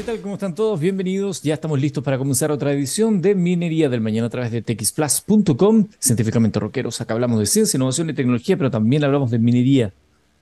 ¿Qué 0.00 0.06
tal? 0.06 0.22
¿Cómo 0.22 0.32
están 0.32 0.54
todos? 0.54 0.80
Bienvenidos. 0.80 1.42
Ya 1.42 1.52
estamos 1.52 1.78
listos 1.78 2.02
para 2.02 2.16
comenzar 2.16 2.50
otra 2.50 2.72
edición 2.72 3.20
de 3.20 3.34
Minería 3.34 3.90
del 3.90 4.00
Mañana 4.00 4.28
a 4.28 4.30
través 4.30 4.50
de 4.50 4.62
txplus.com. 4.62 5.88
Científicamente 5.98 6.58
rockeros. 6.58 7.02
Acá 7.02 7.12
hablamos 7.12 7.38
de 7.38 7.44
ciencia, 7.44 7.76
innovación 7.76 8.08
y 8.08 8.14
tecnología, 8.14 8.56
pero 8.56 8.70
también 8.70 9.04
hablamos 9.04 9.30
de 9.30 9.38
minería. 9.38 9.92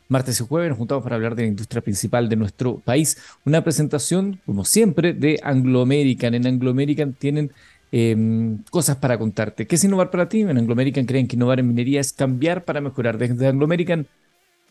Martes 0.08 0.40
y 0.40 0.44
jueves 0.46 0.68
nos 0.68 0.78
juntamos 0.78 1.02
para 1.02 1.16
hablar 1.16 1.34
de 1.34 1.42
la 1.42 1.48
industria 1.48 1.82
principal 1.82 2.28
de 2.28 2.36
nuestro 2.36 2.76
país. 2.84 3.18
Una 3.44 3.64
presentación, 3.64 4.40
como 4.46 4.64
siempre, 4.64 5.12
de 5.12 5.40
Anglo 5.42 5.82
American. 5.82 6.34
En 6.34 6.46
Anglo 6.46 6.70
American 6.70 7.14
tienen 7.14 7.50
em, 7.90 8.62
cosas 8.70 8.98
para 8.98 9.18
contarte. 9.18 9.66
¿Qué 9.66 9.74
es 9.74 9.82
innovar 9.82 10.12
para 10.12 10.28
ti? 10.28 10.42
En 10.42 10.56
Anglo 10.56 10.72
American 10.72 11.04
creen 11.04 11.26
que 11.26 11.34
innovar 11.34 11.58
en 11.58 11.66
minería 11.66 12.00
es 12.00 12.12
cambiar 12.12 12.64
para 12.64 12.80
mejorar. 12.80 13.18
Desde 13.18 13.48
Anglo 13.48 13.64
American 13.64 14.06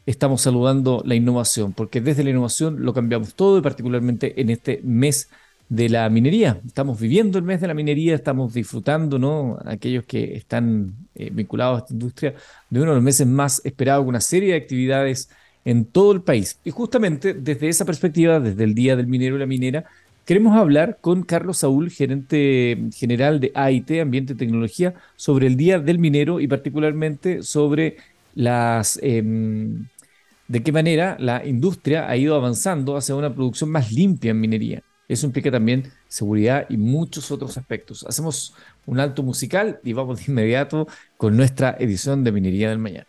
estamos 0.07 0.41
saludando 0.41 1.03
la 1.05 1.15
innovación, 1.15 1.73
porque 1.73 2.01
desde 2.01 2.23
la 2.23 2.29
innovación 2.31 2.83
lo 2.83 2.93
cambiamos 2.93 3.35
todo 3.35 3.57
y 3.59 3.61
particularmente 3.61 4.39
en 4.41 4.49
este 4.49 4.79
mes 4.83 5.29
de 5.69 5.89
la 5.89 6.09
minería. 6.09 6.61
Estamos 6.65 6.97
viviendo 6.97 7.37
el 7.37 7.43
mes 7.43 7.59
de 7.59 7.67
la 7.67 7.73
minería, 7.73 8.15
estamos 8.15 8.53
disfrutando, 8.53 9.19
¿no? 9.19 9.59
Aquellos 9.65 10.05
que 10.05 10.35
están 10.35 10.93
eh, 11.13 11.29
vinculados 11.31 11.75
a 11.75 11.83
esta 11.83 11.93
industria, 11.93 12.35
de 12.69 12.79
uno 12.79 12.91
de 12.91 12.95
los 12.95 13.03
meses 13.03 13.27
más 13.27 13.61
esperados, 13.65 14.03
con 14.03 14.09
una 14.09 14.21
serie 14.21 14.51
de 14.51 14.57
actividades 14.57 15.29
en 15.65 15.83
todo 15.83 16.13
el 16.13 16.21
país. 16.21 16.57
Y 16.63 16.71
justamente 16.71 17.33
desde 17.33 17.67
esa 17.67 17.83
perspectiva, 17.83 18.39
desde 18.39 18.63
el 18.63 18.73
Día 18.73 18.95
del 18.95 19.07
Minero 19.07 19.35
y 19.35 19.39
la 19.39 19.45
Minera, 19.45 19.85
queremos 20.25 20.55
hablar 20.55 20.99
con 21.01 21.23
Carlos 21.23 21.57
Saúl, 21.57 21.91
gerente 21.91 22.77
general 22.95 23.41
de 23.41 23.51
AIT, 23.53 23.99
Ambiente 24.01 24.33
y 24.33 24.37
Tecnología, 24.37 24.93
sobre 25.17 25.47
el 25.47 25.57
Día 25.57 25.79
del 25.79 25.99
Minero 25.99 26.39
y 26.39 26.47
particularmente 26.47 27.43
sobre 27.43 27.97
las... 28.35 28.97
Em, 29.03 29.87
de 30.47 30.63
qué 30.63 30.71
manera 30.71 31.17
la 31.19 31.45
industria 31.45 32.09
ha 32.09 32.15
ido 32.15 32.35
avanzando 32.35 32.95
hacia 32.97 33.15
una 33.15 33.33
producción 33.33 33.69
más 33.69 33.91
limpia 33.91 34.31
en 34.31 34.39
minería. 34.39 34.83
Eso 35.07 35.25
implica 35.25 35.51
también 35.51 35.91
seguridad 36.07 36.65
y 36.69 36.77
muchos 36.77 37.31
otros 37.31 37.57
aspectos. 37.57 38.05
Hacemos 38.07 38.53
un 38.85 38.99
alto 38.99 39.23
musical 39.23 39.79
y 39.83 39.93
vamos 39.93 40.19
de 40.19 40.31
inmediato 40.31 40.87
con 41.15 41.37
nuestra 41.37 41.75
edición 41.79 42.23
de 42.23 42.31
Minería 42.31 42.69
del 42.69 42.79
Mañana. 42.79 43.07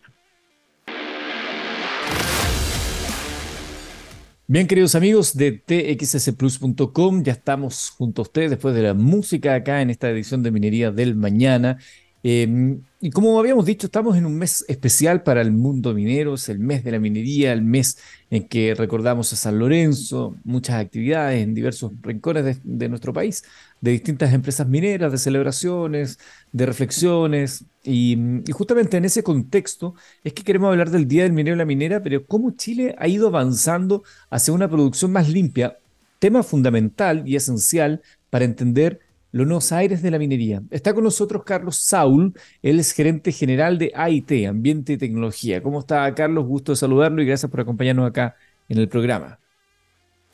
Bien, 4.47 4.67
queridos 4.67 4.95
amigos 4.95 5.37
de 5.37 5.53
txsplus.com, 5.53 7.23
ya 7.23 7.33
estamos 7.33 7.91
junto 7.91 8.23
a 8.23 8.25
ustedes 8.25 8.51
después 8.51 8.75
de 8.75 8.83
la 8.83 8.95
música 8.95 9.55
acá 9.55 9.83
en 9.83 9.91
esta 9.91 10.09
edición 10.09 10.43
de 10.43 10.51
Minería 10.51 10.91
del 10.91 11.17
Mañana. 11.17 11.79
Em, 12.23 12.83
y 13.01 13.11
como 13.11 13.39
habíamos 13.39 13.65
dicho, 13.65 13.87
estamos 13.87 14.17
en 14.17 14.27
un 14.27 14.37
mes 14.37 14.65
especial 14.67 15.23
para 15.23 15.41
el 15.41 15.53
mundo 15.53 15.95
minero, 15.95 16.35
es 16.35 16.49
el 16.49 16.59
mes 16.59 16.83
de 16.83 16.91
la 16.91 16.99
minería, 16.99 17.53
el 17.53 17.63
mes 17.63 17.97
en 18.29 18.49
que 18.49 18.75
recordamos 18.75 19.33
a 19.33 19.37
San 19.37 19.57
Lorenzo, 19.61 20.35
muchas 20.43 20.77
actividades 20.77 21.41
en 21.41 21.55
diversos 21.55 21.93
rincones 22.03 22.61
de, 22.65 22.89
nuestro 22.89 23.13
país, 23.13 23.45
de 23.81 23.93
distintas 23.93 24.33
empresas 24.33 24.67
mineras, 24.67 25.13
de 25.13 25.19
celebraciones, 25.19 26.19
de 26.51 26.67
reflexiones. 26.67 27.65
Y, 27.85 28.19
y, 28.45 28.51
justamente 28.51 28.97
en 28.97 29.05
ese 29.05 29.23
contexto 29.23 29.95
es 30.25 30.33
que 30.33 30.43
queremos 30.43 30.69
hablar 30.69 30.91
del 30.91 31.07
Día 31.07 31.23
del 31.23 31.33
Minero 31.33 31.55
y 31.55 31.59
la 31.59 31.65
Minera, 31.65 32.03
pero 32.03 32.27
cómo 32.27 32.51
Chile 32.51 32.97
ha 32.99 33.07
ido 33.07 33.29
avanzando 33.29 34.03
hacia 34.29 34.53
una 34.53 34.69
producción 34.69 35.13
más 35.13 35.29
limpia, 35.29 35.79
tema 36.19 36.43
fundamental 36.43 37.23
y 37.29 37.37
esencial 37.37 38.03
para 38.29 38.45
entender 38.45 38.99
los 39.33 39.47
nuevos 39.47 39.73
aires 39.73 40.03
de 40.03 40.11
la 40.11 40.19
minería. 40.19 40.63
Está 40.71 40.95
con 40.95 41.05
nosotros 41.05 41.43
Carlos 41.45 41.77
Saúl, 41.77 42.35
él 42.63 42.81
es 42.81 42.93
gerente 42.93 43.33
general 43.33 43.79
de 43.79 43.93
AIT, 43.95 44.47
Ambiente 44.49 44.95
y 44.95 44.97
Tecnología. 44.97 45.63
¿Cómo 45.63 45.81
está 45.81 46.15
Carlos? 46.15 46.47
Gusto 46.47 46.73
de 46.73 46.77
saludarlo 46.77 47.23
y 47.23 47.27
gracias 47.27 47.51
por 47.51 47.61
acompañarnos 47.61 48.09
acá 48.09 48.37
en 48.69 48.79
el 48.79 48.89
programa. 48.89 49.39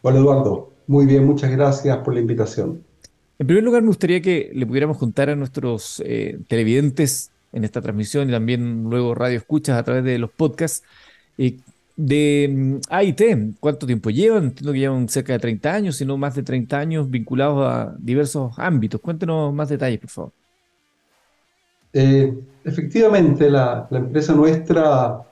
Hola 0.02 0.18
Eduardo, 0.18 0.72
muy 0.86 1.06
bien, 1.06 1.24
muchas 1.24 1.50
gracias 1.50 1.96
por 1.98 2.14
la 2.14 2.20
invitación. 2.20 2.82
En 3.38 3.46
primer 3.46 3.64
lugar, 3.64 3.82
me 3.82 3.88
gustaría 3.88 4.20
que 4.20 4.50
le 4.54 4.66
pudiéramos 4.66 4.96
contar 4.96 5.28
a 5.28 5.34
nuestros 5.34 6.02
eh, 6.06 6.38
televidentes 6.46 7.30
en 7.52 7.64
esta 7.64 7.80
transmisión 7.80 8.28
y 8.28 8.32
también 8.32 8.84
luego 8.84 9.14
radio 9.14 9.38
escuchas 9.38 9.78
a 9.78 9.82
través 9.82 10.04
de 10.04 10.18
los 10.18 10.30
podcasts, 10.30 10.84
eh, 11.38 11.56
de 11.96 12.48
mm, 12.50 12.80
AIT, 12.90 13.22
¿cuánto 13.60 13.86
tiempo 13.86 14.10
llevan? 14.10 14.44
Entiendo 14.44 14.72
que 14.72 14.78
llevan 14.78 15.08
cerca 15.08 15.32
de 15.32 15.38
30 15.38 15.72
años, 15.72 15.96
si 15.96 16.04
no 16.04 16.16
más 16.16 16.34
de 16.34 16.42
30 16.42 16.78
años 16.78 17.10
vinculados 17.10 17.66
a 17.66 17.94
diversos 17.98 18.58
ámbitos. 18.58 19.00
Cuéntenos 19.00 19.52
más 19.54 19.68
detalles, 19.68 20.00
por 20.00 20.10
favor. 20.10 20.32
Eh, 21.92 22.36
efectivamente, 22.64 23.48
la, 23.48 23.86
empresa 23.90 24.34
nuestra 24.34 25.22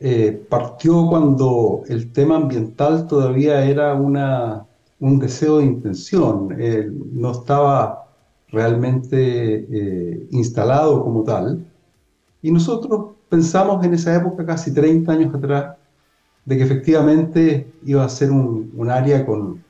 eh, 0.00 0.44
partió 0.48 1.06
cuando 1.06 1.82
el 1.88 2.12
tema 2.12 2.36
ambiental 2.36 3.06
todavía 3.06 3.64
era 3.64 3.94
una, 3.94 4.66
un 4.98 5.18
deseo 5.20 5.58
de 5.58 5.66
intención, 5.66 6.56
eh, 6.58 6.90
no 7.12 7.30
estaba 7.30 8.08
realmente 8.48 10.26
instalado 10.32 11.04
como 11.04 11.22
tal. 11.22 11.64
Y 12.42 12.50
nosotros 12.50 13.12
pensamos 13.30 13.82
en 13.86 13.94
esa 13.94 14.14
época, 14.14 14.44
casi 14.44 14.74
30 14.74 15.12
años 15.12 15.34
atrás, 15.34 15.76
de 16.44 16.56
que 16.56 16.64
efectivamente 16.64 17.72
iba 17.84 18.04
a 18.04 18.08
ser 18.08 18.30
un, 18.30 18.90
área 18.90 19.24
con, 19.24 19.62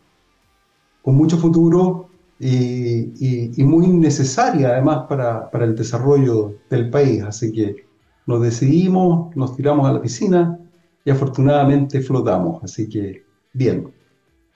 mucho 1.05 1.37
futuro 1.37 2.09
y, 2.39 3.53
muy 3.59 3.87
necesaria 3.89 4.71
además 4.71 5.05
para, 5.09 5.51
el 5.53 5.77
desarrollo 5.77 6.55
del 6.71 6.91
país. 6.91 7.23
Así 7.23 7.53
que 7.53 7.87
nos 8.27 8.41
decidimos, 8.41 9.37
nos 9.37 9.55
tiramos 9.55 9.87
a 9.87 9.93
la 9.93 10.01
piscina 10.01 10.59
y 11.05 11.11
afortunadamente 11.11 12.01
flotamos. 12.01 12.65
Así 12.65 12.89
que 12.89 13.25
bien. 13.53 13.93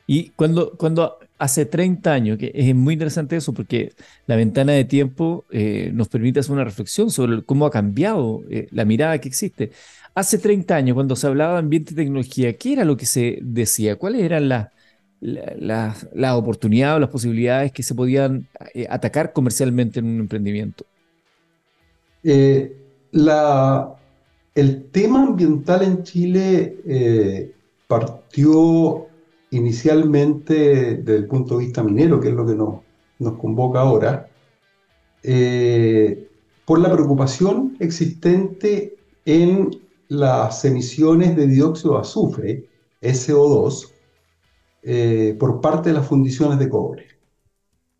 Y 0.06 0.30
cuando, 0.30 0.72
cuando 0.76 1.18
hace 1.38 1.66
30 1.66 2.12
años, 2.12 2.38
que 2.38 2.52
es 2.54 2.74
muy 2.74 2.94
interesante 2.94 3.36
eso, 3.36 3.52
porque 3.52 3.92
la 4.26 4.36
ventana 4.36 4.72
de 4.72 4.84
tiempo 4.84 5.44
eh, 5.50 5.90
nos 5.92 6.08
permite 6.08 6.40
hacer 6.40 6.52
una 6.52 6.64
reflexión 6.64 7.10
sobre 7.10 7.42
cómo 7.42 7.66
ha 7.66 7.70
cambiado 7.70 8.42
eh, 8.50 8.68
la 8.70 8.84
mirada 8.84 9.18
que 9.18 9.28
existe. 9.28 9.72
Hace 10.14 10.38
30 10.38 10.76
años, 10.76 10.94
cuando 10.94 11.16
se 11.16 11.26
hablaba 11.26 11.54
de 11.54 11.58
ambiente 11.60 11.92
y 11.92 11.96
tecnología, 11.96 12.56
¿qué 12.56 12.74
era 12.74 12.84
lo 12.84 12.96
que 12.96 13.06
se 13.06 13.38
decía? 13.42 13.96
¿Cuáles 13.96 14.22
eran 14.22 14.48
las 14.48 14.68
la, 15.20 16.36
oportunidades 16.36 16.96
o 16.96 17.00
las 17.00 17.10
posibilidades 17.10 17.72
que 17.72 17.82
se 17.82 17.94
podían 17.94 18.46
eh, 18.74 18.86
atacar 18.88 19.32
comercialmente 19.32 20.00
en 20.00 20.06
un 20.06 20.20
emprendimiento? 20.20 20.84
la, 23.12 23.94
el 24.54 24.84
tema 24.84 25.24
ambiental 25.24 25.82
en 25.82 26.02
Chile 26.04 27.52
partió 27.86 29.08
inicialmente 29.54 30.96
desde 30.96 31.16
el 31.16 31.26
punto 31.26 31.56
de 31.56 31.64
vista 31.64 31.82
minero, 31.82 32.20
que 32.20 32.28
es 32.28 32.34
lo 32.34 32.46
que 32.46 32.54
nos, 32.54 32.80
nos 33.18 33.38
convoca 33.38 33.80
ahora, 33.80 34.28
eh, 35.22 36.28
por 36.64 36.80
la 36.80 36.92
preocupación 36.92 37.76
existente 37.78 38.96
en 39.24 39.70
las 40.08 40.64
emisiones 40.64 41.36
de 41.36 41.46
dióxido 41.46 41.94
de 41.94 42.00
azufre, 42.00 42.68
SO2, 43.00 43.90
eh, 44.82 45.36
por 45.38 45.60
parte 45.60 45.90
de 45.90 45.96
las 45.96 46.06
fundiciones 46.06 46.58
de 46.58 46.68
cobre. 46.68 47.06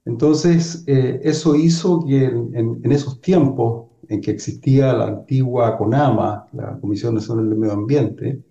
Entonces, 0.05 0.85
eh, 0.87 1.21
eso 1.23 1.55
hizo 1.55 2.05
que 2.05 2.25
en, 2.25 2.81
en, 2.83 2.93
esos 2.93 3.21
tiempos 3.21 3.87
en 4.09 4.21
que 4.21 4.33
existía 4.33 4.93
la 4.93 5.07
antigua 5.07 5.79
CONAMA, 5.79 6.49
la 6.53 6.79
Comisión 6.79 7.15
Nacional 7.15 7.49
del 7.49 7.59
Medio 7.59 7.73
Ambiente, 7.73 8.43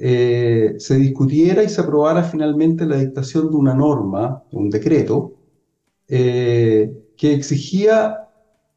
eh, 0.00 0.76
se 0.78 0.96
discutiera 0.96 1.64
y 1.64 1.68
se 1.68 1.80
aprobara 1.80 2.22
finalmente 2.22 2.86
la 2.86 2.98
dictación 2.98 3.50
de 3.50 3.56
una 3.56 3.74
norma, 3.74 4.44
un 4.52 4.70
decreto, 4.70 5.34
eh, 6.06 6.92
que 7.16 7.34
exigía 7.34 8.28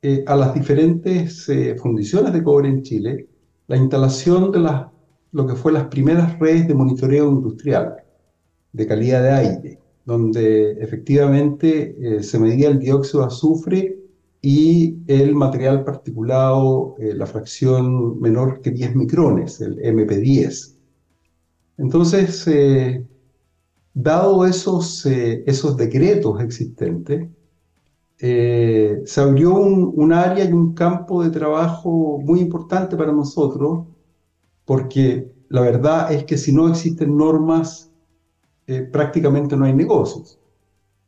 eh, 0.02 0.24
a 0.26 0.36
las 0.36 0.56
diferentes 0.56 1.48
fundiciones 1.80 2.34
de 2.34 2.44
cobre 2.44 2.70
en 2.70 2.82
Chile 2.82 3.28
la 3.68 3.78
instalación 3.78 4.52
de 4.52 4.60
las, 4.60 4.88
lo 5.32 5.46
que 5.46 5.56
fue 5.56 5.72
las 5.72 5.86
primeras 5.88 6.40
redes 6.40 6.68
de 6.68 6.74
monitoreo 6.74 7.30
industrial 7.30 7.98
de 8.74 8.88
calidad 8.88 9.22
de 9.22 9.32
aire, 9.32 9.80
donde 10.06 10.72
efectivamente 10.72 12.24
se 12.24 12.40
medía 12.40 12.70
el 12.70 12.80
dióxido 12.80 13.22
de 13.22 13.28
azufre 13.28 14.00
y 14.42 14.98
el 15.08 15.36
material 15.36 15.84
particulado, 15.84 16.96
la 16.98 17.28
fracción 17.28 18.20
menor 18.20 18.62
que 18.62 18.72
10 18.72 18.96
micrones, 18.96 19.62
el 19.62 19.78
MP10. 19.78 20.81
Entonces, 21.82 22.48
eh, 22.48 23.04
dado 23.94 24.46
esos, 24.46 25.04
eh, 25.08 25.44
esos 25.48 25.76
decretos 25.78 26.40
existentes, 26.40 27.28
eh, 28.20 29.02
se 29.04 29.22
abrió 29.22 29.56
un, 29.56 30.14
área 30.14 30.46
y 30.46 30.54
un 30.54 30.76
campo 30.76 31.24
de 31.24 31.32
trabajo 31.32 32.20
muy 32.24 32.40
importante 32.40 32.96
para 32.96 33.12
nosotros, 33.12 33.88
porque 34.64 35.32
la 35.50 35.62
verdad 35.62 36.14
es 36.14 36.24
que 36.26 36.38
si 36.38 36.54
no 36.54 36.68
existen 36.70 37.18
normas, 37.18 37.90
prácticamente 38.92 39.58
no 39.58 39.66
hay 39.66 39.74
negocios. 39.74 40.40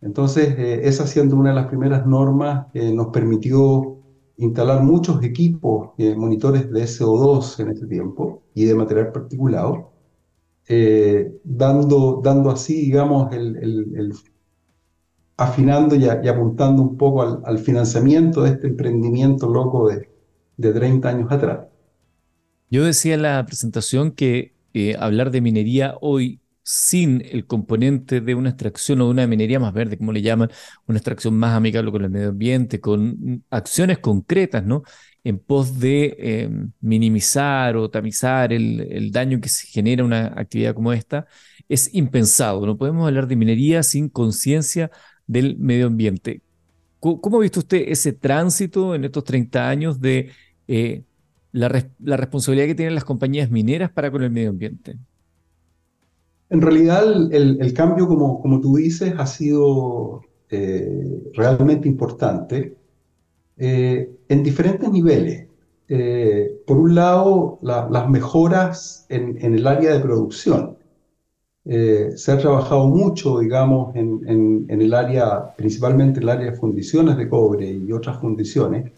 Entonces, 0.01 0.55
esa 0.57 1.07
siendo 1.07 1.37
una 1.37 1.51
de 1.51 1.55
las 1.55 1.67
primeras 1.67 2.05
normas, 2.05 2.67
nos 2.73 3.07
permitió 3.07 3.97
instalar 4.37 4.83
muchos 4.83 5.23
equipos, 5.23 5.91
monitores 6.17 6.69
de 6.71 6.83
SO2 6.83 7.59
en 7.59 7.69
este 7.69 7.85
tiempo 7.87 8.41
y 8.53 8.65
de 8.65 8.75
material 8.75 9.11
particulado, 9.13 9.92
dando, 11.44 12.21
dando 12.24 12.50
así, 12.51 12.86
digamos, 12.86 13.33
el, 13.33 14.13
afinando 15.38 15.95
y, 15.95 16.07
apuntando 16.07 16.81
un 16.81 16.98
poco 16.98 17.44
al, 17.45 17.57
financiamiento 17.60 18.44
de 18.44 18.51
este 18.51 18.68
emprendimiento 18.68 19.50
loco 19.50 19.89
de, 19.89 20.10
de 20.57 20.74
30 20.74 21.10
años 21.10 21.31
atrás. 21.31 21.68
Yo 22.69 22.86
decía 22.86 23.15
en 23.15 23.24
la 23.24 23.45
presentación 23.45 24.12
que 24.12 24.54
hablar 25.00 25.31
de 25.31 25.42
minería 25.42 25.95
hoy 26.01 26.39
sin 26.63 27.21
el 27.30 27.45
componente 27.45 28.21
de 28.21 28.36
una 28.36 28.50
extracción 28.50 29.01
o 29.01 29.10
una 29.10 29.27
minería 29.27 29.60
más 29.60 29.74
verde, 29.74 29.98
como 29.98 30.13
le 30.13 30.21
llaman, 30.21 30.50
una 30.88 30.98
extracción 30.98 31.38
más 31.38 31.56
amigable 31.56 31.92
con 31.92 32.04
el 32.04 32.10
medio 32.10 32.30
ambiente, 32.30 32.80
con 32.80 33.44
acciones 33.50 34.00
concretas, 34.00 34.63
¿no? 34.65 34.83
En 35.23 35.39
pos 35.39 35.79
de 35.79 36.15
eh, 36.19 36.49
minimizar 36.81 37.77
o 37.77 37.89
tamizar 37.89 38.51
el, 38.51 39.11
daño 39.11 39.39
que 39.39 39.49
se 39.49 39.67
genera 39.67 40.03
una 40.03 40.33
actividad 40.35 40.73
como 40.73 40.91
esta, 40.91 41.27
es 41.69 41.93
impensado. 41.93 42.65
No 42.65 42.77
podemos 42.77 43.07
hablar 43.07 43.27
de 43.27 43.35
minería 43.35 43.83
sin 43.83 44.09
conciencia 44.09 44.91
del 45.25 45.57
medio 45.57 45.87
ambiente. 45.87 46.41
¿Cómo, 46.99 47.37
ha 47.37 47.41
visto 47.41 47.59
usted 47.59 47.83
ese 47.87 48.13
tránsito 48.13 48.95
en 48.95 49.03
estos 49.05 49.23
30 49.23 49.69
años 49.69 49.99
de 49.99 50.31
eh, 50.67 51.03
la, 51.51 51.67
responsabilidad 51.69 52.67
que 52.67 52.75
tienen 52.75 52.95
las 52.95 53.03
compañías 53.03 53.49
mineras 53.49 53.91
para 53.91 54.11
con 54.11 54.23
el 54.23 54.31
medio 54.31 54.49
ambiente? 54.49 54.97
En 56.49 56.61
realidad 56.61 57.03
el, 57.33 57.73
cambio, 57.73 58.07
como, 58.07 58.41
como, 58.41 58.61
tú 58.61 58.75
dices, 58.75 59.13
ha 59.17 59.25
sido 59.25 60.21
eh, 60.49 61.31
realmente 61.33 61.87
importante 61.87 62.77
eh, 63.57 64.09
en 64.29 64.44
diferentes 64.44 64.89
niveles. 64.89 65.47
Eh, 65.89 66.61
por 66.65 66.77
un 66.77 66.95
lado, 66.95 67.59
las 67.61 68.09
mejoras 68.09 69.05
en, 69.09 69.38
el 69.41 69.67
área 69.67 69.94
de 69.94 70.00
producción. 70.00 70.77
se 71.65 72.31
ha 72.31 72.38
trabajado 72.38 72.88
mucho, 72.88 73.39
digamos, 73.39 73.95
en, 73.95 74.65
en, 74.69 74.81
el 74.81 74.94
área, 74.94 75.53
principalmente 75.55 76.19
en 76.19 76.23
el 76.23 76.29
área 76.29 76.51
de 76.51 76.57
fundiciones 76.57 77.17
de 77.17 77.29
cobre 77.29 77.71
y 77.71 77.91
otras 77.91 78.19
fundiciones, 78.19 78.91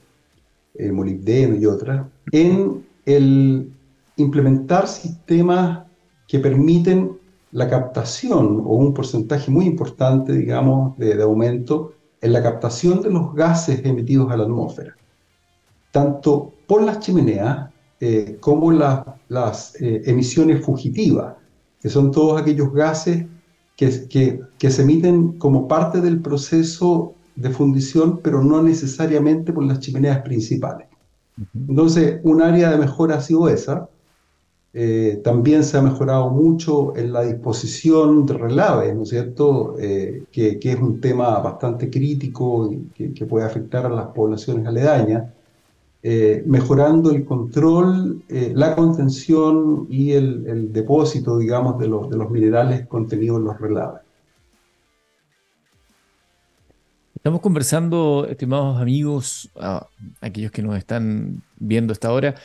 molibdeno 0.92 1.56
y 1.56 1.66
otras, 1.66 2.07
en 2.31 2.86
el 3.06 3.72
implementar 4.18 4.88
sistemas 4.88 5.86
que 6.28 6.40
permiten 6.40 7.18
la 7.52 7.69
captación 7.69 8.62
o 8.66 8.75
un 8.75 8.94
porcentaje 8.94 9.50
muy 9.50 9.66
importante, 9.66 10.34
digamos, 10.34 10.98
de, 10.98 11.22
aumento 11.22 11.94
en 12.25 12.33
la 12.33 12.42
captación 12.42 13.04
de 13.04 13.12
los 13.12 13.36
gases 13.36 13.86
emitidos 13.86 14.31
a 14.31 14.38
la 14.38 14.45
atmósfera, 14.45 14.95
tanto 15.92 16.54
por 16.66 16.81
las 16.81 17.00
chimeneas 17.00 17.69
eh, 18.00 18.38
como 18.39 18.72
las 18.72 19.80
eh, 19.80 20.01
emisiones 20.06 20.66
fugitivas, 20.66 21.36
que 21.80 21.88
son 21.88 22.10
todos 22.10 22.42
aquellos 22.42 22.74
gases 22.74 23.25
que, 23.77 24.07
que, 24.07 24.42
que, 24.57 24.72
se 24.72 24.81
emiten 24.81 25.38
como 25.38 25.68
parte 25.68 26.01
del 26.01 26.19
proceso 26.19 27.13
de 27.36 27.51
fundición, 27.51 28.19
pero 28.24 28.44
no 28.44 28.63
necesariamente 28.63 29.54
por 29.54 29.63
las 29.63 29.80
chimeneas 29.80 30.24
principales. 30.24 30.88
Entonces, 31.54 32.21
un 32.24 32.42
área 32.42 32.71
de 32.71 32.78
mejora 32.78 33.18
ha 33.18 33.21
sido 33.21 33.50
esa, 33.50 33.88
eh, 34.77 35.22
también 35.24 35.63
se 35.63 35.77
ha 35.77 35.81
mejorado 35.81 36.30
mucho 36.30 36.98
en 36.98 37.13
la 37.13 37.22
disposición 37.22 38.25
de 38.25 38.33
relaves, 38.33 38.94
¿no 38.94 39.04
es 39.04 39.10
cierto? 39.10 39.77
Eh, 39.80 40.25
que, 40.30 40.60
es 40.62 40.75
un 40.75 41.00
tema 41.00 41.39
bastante 41.39 41.89
crítico 41.89 42.69
y 42.69 43.13
que, 43.13 43.25
puede 43.25 43.45
afectar 43.45 43.86
a 43.86 43.89
las 43.89 44.07
poblaciones 44.07 44.68
aledañas, 44.68 45.31
eh, 46.04 46.44
mejorando 46.45 47.10
el 47.12 47.24
control, 47.24 48.22
la 48.27 48.75
contención 48.75 49.88
y 49.89 50.12
el, 50.12 50.74
depósito, 50.74 51.38
digamos, 51.38 51.80
de 51.80 51.88
los, 51.88 52.10
de 52.10 52.18
los 52.18 52.30
minerales 52.30 52.86
contenidos 52.86 53.39
en 53.39 53.45
los 53.45 53.57
relaves. 53.57 54.01
Estamos 57.16 57.39
conversando, 57.39 58.28
estimados 58.30 58.81
amigos, 58.81 59.50
aquellos 60.19 60.51
que 60.51 60.62
nos 60.62 60.78
están 60.78 61.42
viendo 61.57 61.94
esta 61.94 62.12
hora, 62.12 62.36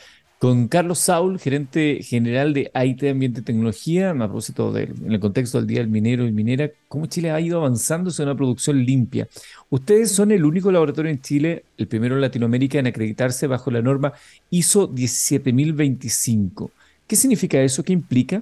con 0.41 0.67
Carlos 0.67 0.97
Saul, 0.97 1.37
gerente 1.37 2.01
general 2.01 2.55
de 2.55 2.71
IT 2.73 3.03
Ambiente 3.03 3.41
y 3.41 3.43
Tecnología, 3.43 4.09
a 4.09 4.15
propósito 4.15 4.75
en 4.75 5.11
el 5.11 5.19
contexto 5.19 5.59
del 5.59 5.67
Día 5.67 5.81
del 5.81 5.87
Minero 5.87 6.25
y 6.25 6.31
Minera, 6.31 6.71
cómo 6.87 7.05
Chile 7.05 7.29
ha 7.29 7.39
ido 7.39 7.59
avanzando 7.59 8.09
hacia 8.09 8.25
una 8.25 8.35
producción 8.35 8.83
limpia. 8.83 9.27
Ustedes 9.69 10.11
son 10.11 10.31
el 10.31 10.43
único 10.43 10.71
laboratorio 10.71 11.11
en 11.11 11.21
Chile, 11.21 11.65
el 11.77 11.87
primero 11.87 12.15
en 12.15 12.21
Latinoamérica, 12.21 12.79
en 12.79 12.87
acreditarse 12.87 13.45
bajo 13.45 13.69
la 13.69 13.83
norma 13.83 14.13
ISO 14.49 14.87
17025. 14.87 16.71
¿Qué 17.05 17.15
significa 17.15 17.61
eso? 17.61 17.83
¿Qué 17.83 17.93
implica? 17.93 18.41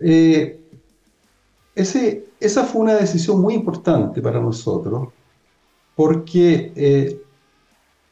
Eh, 0.00 0.58
esa 1.76 2.64
fue 2.64 2.80
una 2.80 2.94
decisión 2.94 3.40
muy 3.40 3.54
importante 3.54 4.20
para 4.20 4.40
nosotros, 4.40 5.10
porque 5.94 6.72
eh, 6.74 7.16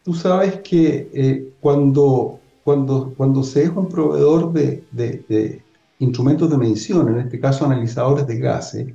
tú 0.07 0.15
sabes 0.15 0.61
que 0.61 1.11
eh, 1.13 1.53
cuando, 1.59 2.39
cuando, 2.63 3.13
cuando 3.17 3.43
se 3.43 3.65
es 3.65 3.71
un 3.71 3.89
proveedor 3.89 4.53
de, 4.53 4.85
de, 4.93 5.61
instrumentos 5.99 6.49
de 6.49 6.57
medición, 6.57 7.09
en 7.09 7.19
este 7.19 7.41
caso 7.41 7.65
analizadores 7.67 8.25
de 8.25 8.39
gases, 8.39 8.95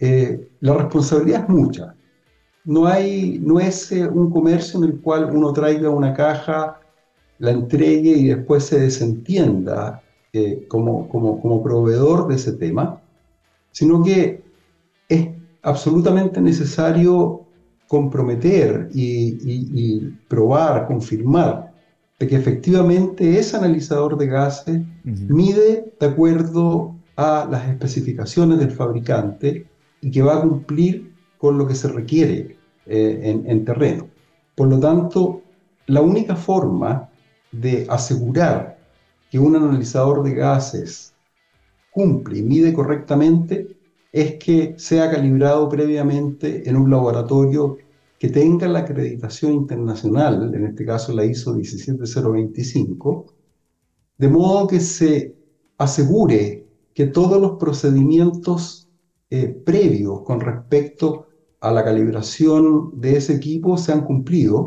eh, 0.00 0.48
la 0.58 0.74
responsabilidad 0.74 1.44
es 1.44 1.48
mucha. 1.48 1.94
No, 2.64 2.86
hay, 2.86 3.38
no 3.38 3.60
es 3.60 3.92
eh, 3.92 4.08
un 4.08 4.30
comercio 4.32 4.82
en 4.82 4.90
el 4.90 5.00
cual 5.00 5.30
uno 5.32 5.52
traiga 5.52 5.90
una 5.90 6.12
caja, 6.12 6.80
la 7.38 7.52
entregue 7.52 8.10
y 8.10 8.24
después 8.30 8.64
se 8.64 8.80
desentienda 8.80 10.02
como, 10.66 11.08
como, 11.08 11.40
como 11.40 11.62
proveedor 11.62 12.26
de 12.26 12.34
ese 12.34 12.52
tema, 12.54 13.00
sino 13.70 14.02
que 14.02 14.42
es 15.08 15.28
absolutamente 15.62 16.40
necesario 16.40 17.46
comprometer 17.90 18.88
y, 18.94 19.98
probar, 20.28 20.86
confirmar 20.86 21.72
de 22.20 22.28
que 22.28 22.36
efectivamente 22.36 23.36
ese 23.36 23.56
analizador 23.56 24.16
de 24.16 24.28
gases 24.28 24.80
mide 25.02 25.92
de 25.98 26.06
acuerdo 26.06 26.94
a 27.16 27.48
las 27.50 27.68
especificaciones 27.68 28.60
del 28.60 28.70
fabricante 28.70 29.66
y 30.00 30.12
que 30.12 30.22
va 30.22 30.36
a 30.36 30.40
cumplir 30.40 31.12
con 31.36 31.58
lo 31.58 31.66
que 31.66 31.74
se 31.74 31.88
requiere 31.88 32.56
eh, 32.86 33.20
en, 33.24 33.50
en 33.50 33.64
terreno. 33.64 34.06
Por 34.54 34.68
lo 34.68 34.78
tanto, 34.78 35.42
la 35.88 36.00
única 36.00 36.36
forma 36.36 37.10
de 37.50 37.88
asegurar 37.90 38.78
que 39.32 39.40
un 39.40 39.56
analizador 39.56 40.22
de 40.22 40.34
gases 40.34 41.12
cumple 41.90 42.38
y 42.38 42.42
mide 42.42 42.72
correctamente 42.72 43.79
es 44.12 44.36
que 44.38 44.74
sea 44.78 45.10
calibrado 45.10 45.68
previamente 45.68 46.68
en 46.68 46.76
un 46.76 46.90
laboratorio 46.90 47.76
que 48.18 48.28
tenga 48.28 48.68
la 48.68 48.80
acreditación 48.80 49.54
internacional, 49.54 50.54
en 50.54 50.66
este 50.66 50.84
caso 50.84 51.12
la 51.14 51.24
ISO 51.24 51.54
17025, 51.54 53.26
de 54.18 54.28
modo 54.28 54.66
que 54.66 54.80
se 54.80 55.34
asegure 55.78 56.66
que 56.92 57.06
todos 57.06 57.40
los 57.40 57.52
procedimientos 57.58 58.88
eh, 59.30 59.48
previos 59.48 60.22
con 60.22 60.40
respecto 60.40 61.26
a 61.60 61.70
la 61.70 61.84
calibración 61.84 63.00
de 63.00 63.16
ese 63.16 63.34
equipo 63.34 63.78
se 63.78 63.92
han 63.92 64.04
cumplido 64.04 64.64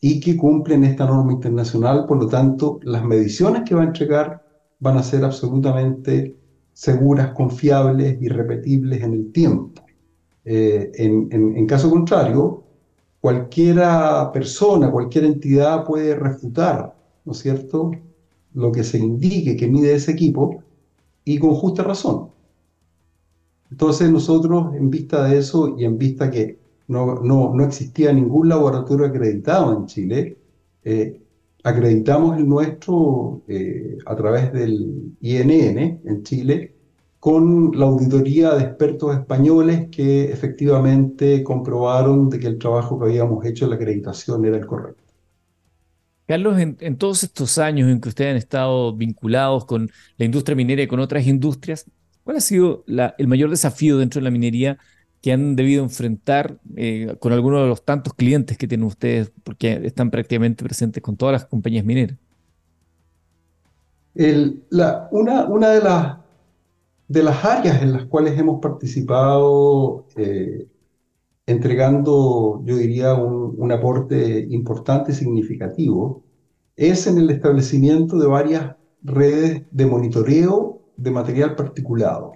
y 0.00 0.20
que 0.20 0.36
cumplen 0.36 0.84
esta 0.84 1.06
norma 1.06 1.32
internacional, 1.32 2.06
por 2.06 2.18
lo 2.18 2.28
tanto, 2.28 2.78
las 2.82 3.04
mediciones 3.04 3.62
que 3.66 3.74
va 3.74 3.82
a 3.82 3.86
entregar 3.86 4.42
van 4.78 4.98
a 4.98 5.02
ser 5.02 5.24
absolutamente 5.24 6.36
seguras, 6.76 7.32
confiables 7.32 8.20
y 8.20 8.28
repetibles 8.28 9.02
en 9.02 9.14
el 9.14 9.32
tiempo. 9.32 9.82
Eh, 10.44 10.92
en, 10.96 11.66
caso 11.66 11.88
contrario, 11.88 12.64
cualquiera 13.18 14.30
persona, 14.30 14.90
cualquier 14.90 15.24
entidad 15.24 15.86
puede 15.86 16.14
refutar, 16.14 16.94
¿no 17.24 17.32
es 17.32 17.38
cierto?, 17.38 17.92
lo 18.52 18.72
que 18.72 18.84
se 18.84 18.98
indique 18.98 19.56
que 19.56 19.68
mide 19.68 19.94
ese 19.94 20.12
equipo 20.12 20.62
y 21.24 21.38
con 21.38 21.54
justa 21.54 21.82
razón. 21.82 22.28
Entonces 23.70 24.10
nosotros, 24.10 24.74
en 24.74 24.90
vista 24.90 25.24
de 25.24 25.38
eso 25.38 25.76
y 25.78 25.84
en 25.86 25.96
vista 25.96 26.30
que 26.30 26.58
no, 26.88 27.20
no, 27.22 27.64
existía 27.64 28.12
ningún 28.12 28.50
laboratorio 28.50 29.06
acreditado 29.06 29.78
en 29.78 29.86
Chile, 29.86 30.36
eh, 30.84 31.22
acreditamos 31.66 32.38
el 32.38 32.48
nuestro 32.48 33.42
eh, 33.48 33.98
a 34.06 34.14
través 34.14 34.52
del 34.52 35.16
INN 35.20 36.00
en 36.04 36.22
Chile 36.22 36.76
con 37.18 37.72
la 37.76 37.86
auditoría 37.86 38.54
de 38.54 38.62
expertos 38.62 39.16
españoles 39.16 39.88
que 39.90 40.30
efectivamente 40.30 41.42
comprobaron 41.42 42.30
de 42.30 42.38
que 42.38 42.46
el 42.46 42.58
trabajo 42.58 43.00
que 43.00 43.06
habíamos 43.06 43.44
hecho 43.44 43.64
en 43.64 43.70
la 43.70 43.76
acreditación 43.76 44.44
era 44.44 44.58
el 44.58 44.64
correcto. 44.64 45.02
Carlos, 46.28 46.56
en, 46.56 46.96
todos 46.96 47.24
estos 47.24 47.58
años 47.58 47.90
en 47.90 48.00
que 48.00 48.10
ustedes 48.10 48.30
han 48.30 48.36
estado 48.36 48.94
vinculados 48.94 49.64
con 49.64 49.90
la 50.18 50.24
industria 50.24 50.54
minera 50.54 50.82
y 50.82 50.86
con 50.86 51.00
otras 51.00 51.26
industrias, 51.26 51.84
¿cuál 52.22 52.36
ha 52.36 52.40
sido 52.40 52.84
el 52.86 53.26
mayor 53.26 53.50
desafío 53.50 53.98
dentro 53.98 54.20
de 54.20 54.24
la 54.24 54.30
minería 54.30 54.78
que 55.26 55.32
han 55.32 55.56
debido 55.56 55.82
enfrentar 55.82 56.60
eh, 56.76 57.16
con 57.18 57.32
algunos 57.32 57.60
de 57.62 57.66
los 57.66 57.84
tantos 57.84 58.14
clientes 58.14 58.56
que 58.56 58.68
tienen 58.68 58.86
ustedes, 58.86 59.32
porque 59.42 59.80
están 59.82 60.12
prácticamente 60.12 60.62
presentes 60.62 61.02
con 61.02 61.16
todas 61.16 61.32
las 61.32 61.46
compañías 61.46 61.84
mineras? 61.84 62.16
la, 64.14 65.08
una, 65.10 65.46
una 65.46 65.70
de, 65.70 65.80
las, 65.80 66.18
de 67.08 67.24
las 67.24 67.44
áreas 67.44 67.82
en 67.82 67.92
las 67.92 68.04
cuales 68.04 68.38
hemos 68.38 68.60
participado 68.60 70.06
eh, 70.14 70.68
entregando, 71.44 72.62
yo 72.64 72.76
diría, 72.76 73.14
un, 73.14 73.56
un, 73.58 73.72
aporte 73.72 74.46
importante 74.48 75.10
y 75.10 75.16
significativo, 75.16 76.22
es 76.76 77.08
en 77.08 77.18
el 77.18 77.30
establecimiento 77.30 78.16
de 78.16 78.28
varias 78.28 78.76
redes 79.02 79.62
de 79.72 79.86
monitoreo 79.86 80.82
de 80.96 81.10
material 81.10 81.56
particulado. 81.56 82.34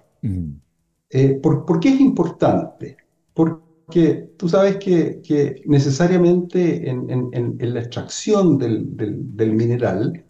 Eh, 1.10 1.40
¿por, 1.42 1.80
qué 1.80 1.88
es 1.90 2.00
importante? 2.00 2.96
Porque 3.34 4.30
tú 4.36 4.48
sabes 4.48 4.76
que, 4.76 5.20
que 5.22 5.62
necesariamente 5.66 6.88
en, 6.88 7.10
en, 7.10 7.56
en, 7.58 7.74
la 7.74 7.80
extracción 7.80 8.58
del, 8.58 8.96
del, 8.96 9.52
mineral, 9.52 10.24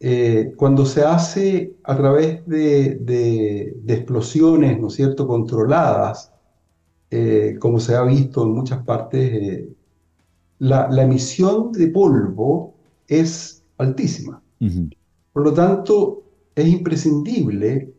eh, 0.00 0.52
cuando 0.56 0.86
se 0.86 1.02
hace 1.04 1.76
a 1.84 1.96
través 1.96 2.46
de, 2.46 2.96
de, 2.96 3.76
de 3.82 3.94
explosiones, 3.94 4.80
¿no 4.80 4.88
es 4.88 4.94
cierto?, 4.94 5.26
controladas, 5.26 6.32
eh, 7.10 7.56
como 7.60 7.78
se 7.78 7.94
ha 7.94 8.02
visto 8.02 8.42
en 8.44 8.52
muchas 8.52 8.82
partes, 8.84 9.66
la, 10.60 10.88
la, 10.90 11.02
emisión 11.02 11.72
de 11.72 11.88
polvo 11.88 12.74
es 13.06 13.62
altísima. 13.76 14.42
Por 15.32 15.44
lo 15.44 15.52
tanto, 15.52 16.22
es 16.54 16.66
imprescindible 16.66 17.92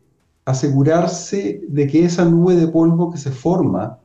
asegurarse 0.46 1.62
de 1.68 1.88
que 1.88 2.06
esa 2.06 2.26
nube 2.26 2.56
de 2.56 2.68
polvo 2.68 3.12
que 3.12 3.18
se 3.18 3.32
forma 3.32 3.98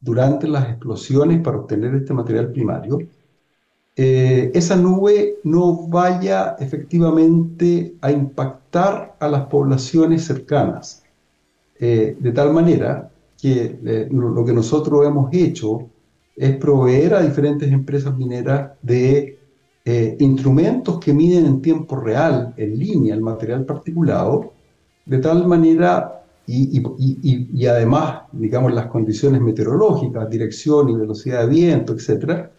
durante 0.00 0.48
las 0.48 0.68
explosiones 0.68 1.40
para 1.40 1.58
obtener 1.58 1.94
este 1.94 2.12
material 2.12 2.52
primario, 2.52 2.98
eh, 3.96 4.50
esa 4.54 4.76
nube 4.76 5.36
no 5.44 5.86
vaya 5.86 6.56
efectivamente 6.58 7.94
a 8.00 8.10
impactar 8.10 9.14
a 9.20 9.28
las 9.28 9.46
poblaciones 9.46 10.24
cercanas, 10.24 11.04
eh, 11.78 12.16
de 12.18 12.32
tal 12.32 12.52
manera 12.52 13.10
que 13.40 13.78
eh, 13.84 14.08
lo 14.10 14.44
que 14.44 14.52
nosotros 14.52 15.06
hemos 15.06 15.32
hecho 15.32 15.88
es 16.36 16.56
proveer 16.56 17.14
a 17.14 17.22
diferentes 17.22 17.70
empresas 17.70 18.16
mineras 18.16 18.72
de 18.82 19.38
instrumentos 20.18 20.98
que 20.98 21.12
miden 21.12 21.44
en 21.44 21.60
tiempo 21.60 21.96
real, 21.96 22.54
en 22.56 22.78
línea, 22.78 23.14
el 23.14 23.20
material 23.20 23.66
particulado, 23.66 24.53
de 25.06 25.18
tal 25.18 25.46
manera, 25.46 26.22
y, 26.46 26.82
y, 27.08 27.66
además, 27.66 28.22
digamos, 28.32 28.72
las 28.74 28.86
condiciones 28.86 29.40
meteorológicas, 29.40 30.28
dirección 30.28 30.88
y 30.90 30.96
velocidad 30.96 31.40
de 31.40 31.46
viento, 31.46 31.94
etcétera, 31.94 32.50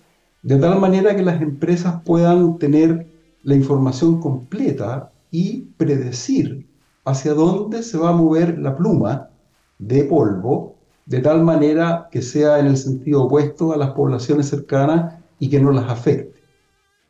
de 0.42 0.58
tal 0.58 0.80
manera 0.80 1.16
que 1.16 1.24
las 1.24 1.42
empresas 1.42 2.02
puedan 2.04 2.58
tener 2.58 3.08
la 3.44 3.56
información 3.56 4.20
completa 4.20 5.12
y 5.32 5.62
predecir 5.78 6.68
hacia 7.04 7.34
dónde 7.34 7.84
se 7.84 7.98
va 7.98 8.10
a 8.10 8.14
mover 8.14 8.58
la 8.58 8.76
pluma 8.76 9.30
de 9.78 10.04
polvo, 10.06 10.76
de 11.06 11.20
tal 11.20 11.44
manera 11.44 12.08
que 12.12 12.22
sea 12.22 12.60
en 12.60 12.68
el 12.68 12.78
sentido 12.78 13.24
opuesto 13.24 13.74
a 13.74 13.78
las 13.78 13.92
poblaciones 13.92 14.48
cercanas 14.48 15.16
y 15.40 15.50
que 15.50 15.60
no 15.60 15.72
las 15.72 15.90
afecte. 15.90 16.36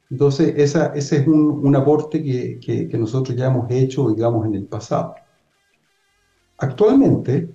Entonces, 0.10 0.54
ese 0.58 0.92
es 0.94 1.28
un, 1.28 1.66
un 1.66 1.76
aporte 1.76 2.22
que, 2.24 2.60
que, 2.60 2.98
nosotros 2.98 3.36
ya 3.36 3.48
hemos 3.48 3.70
hecho, 3.72 4.10
digamos, 4.10 4.46
en 4.46 4.56
el 4.56 4.66
pasado. 4.66 5.16
Actualmente 6.58 7.50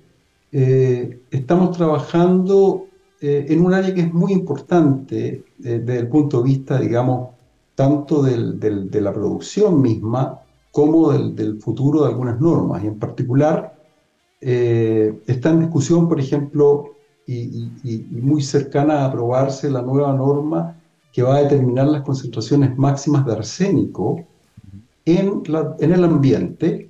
eh, 0.53 1.21
estamos 1.31 1.77
trabajando 1.77 2.87
eh, 3.21 3.47
en 3.49 3.65
un 3.65 3.73
área 3.73 3.95
que 3.95 4.03
es 4.03 4.13
muy 4.13 4.33
importante 4.33 5.27
eh, 5.29 5.43
desde 5.59 6.01
el 6.01 6.09
punto 6.09 6.43
de 6.43 6.45
vista, 6.45 6.79
digamos, 6.79 7.31
tanto 7.75 8.23
de 8.23 9.01
la 9.01 9.13
producción 9.13 9.81
misma 9.81 10.41
como 10.71 11.13
del, 11.13 11.61
futuro 11.61 12.03
de 12.03 12.09
algunas 12.09 12.39
normas. 12.39 12.85
Y 12.85 12.89
en 12.89 12.99
particular, 12.99 13.75
está 14.39 15.51
en 15.51 15.61
discusión, 15.61 16.07
por 16.07 16.21
ejemplo, 16.21 16.91
y, 17.27 17.71
muy 18.11 18.43
cercana 18.43 19.01
a 19.01 19.07
aprobarse 19.07 19.71
la 19.71 19.81
nueva 19.81 20.13
norma 20.13 20.77
que 21.11 21.23
va 21.23 21.37
a 21.37 21.43
determinar 21.43 21.87
las 21.87 22.03
concentraciones 22.03 22.77
máximas 22.77 23.25
de 23.25 23.33
arsénico 23.33 24.27
en, 25.07 25.43
en 25.79 25.93
el 25.93 26.05
ambiente 26.05 26.90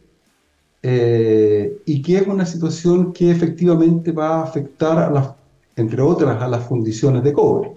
eh, 0.82 1.82
y 1.84 2.00
que 2.00 2.18
es 2.18 2.26
una 2.26 2.46
situación 2.46 3.12
que 3.12 3.30
efectivamente 3.30 4.12
va 4.12 4.38
a 4.38 4.42
afectar, 4.44 5.36
entre 5.76 6.00
otras, 6.02 6.42
a 6.42 6.48
las 6.48 6.66
fundiciones 6.66 7.22
de 7.22 7.32
cobre. 7.32 7.72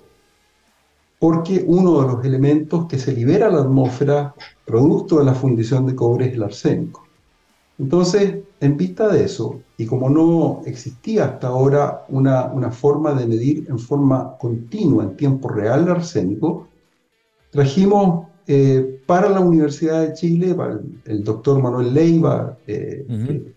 Porque 1.19 1.63
uno 1.65 2.01
de 2.01 2.13
los 2.13 2.25
elementos 2.25 2.88
que 2.88 2.98
se 2.98 3.13
libera 3.13 3.48
a 3.48 3.51
la 3.51 3.62
atmósfera 3.62 4.36
producto 4.65 5.19
de 5.19 5.25
la 5.25 5.33
fundición 5.33 5.86
de 5.86 5.95
cobre 5.95 6.27
es 6.27 6.33
el 6.33 6.43
arsénico. 6.43 7.03
Entonces, 7.79 8.39
en 8.60 8.77
vista 8.77 9.07
de 9.10 9.24
eso, 9.25 9.62
y 9.77 9.86
como 9.86 10.10
no 10.10 10.62
existía 10.65 11.25
hasta 11.25 11.48
ahora 11.48 12.05
una, 12.10 12.45
una 12.45 12.72
forma 12.72 13.13
de 13.13 13.25
medir 13.25 13.65
en 13.67 13.79
forma 13.79 14.38
continua, 14.38 15.03
en 15.03 15.17
tiempo 15.17 15.50
real, 15.50 15.83
el 15.83 15.89
arsénico, 15.89 16.67
trajimos 17.50 18.27
eh, 18.47 19.01
para 19.05 19.29
la 19.29 19.39
Universidad 19.39 20.01
de 20.01 20.13
Chile, 20.13 20.53
para 20.53 20.79
el, 21.05 21.23
doctor 21.23 21.62
Manuel 21.62 21.93
Leiva, 21.93 22.57
eh, 22.67 23.05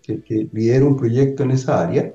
que, 0.01 0.49
lidera 0.53 0.85
un 0.85 0.95
proyecto 0.95 1.43
en 1.43 1.51
esa 1.51 1.85
área, 1.87 2.13